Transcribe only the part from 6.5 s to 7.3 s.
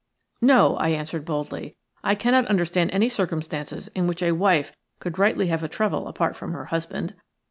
her husband."